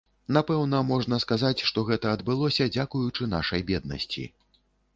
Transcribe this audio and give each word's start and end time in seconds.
Напэўна, 0.35 0.77
можна 0.91 1.19
сказаць, 1.25 1.63
што 1.71 1.83
гэта 1.91 2.15
адбылося 2.19 2.69
дзякуючы 2.75 3.31
нашай 3.37 3.65
беднасці. 3.71 4.27